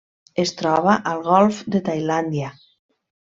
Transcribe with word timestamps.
Es 0.43 0.53
troba 0.61 0.95
al 1.11 1.21
golf 1.27 1.61
de 1.75 1.81
Tailàndia. 1.91 2.51